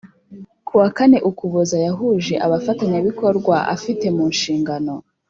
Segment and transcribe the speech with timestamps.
[0.67, 4.93] kuwa kane Ukuboza yahuje abafatanyabikorwa afite mu nshingano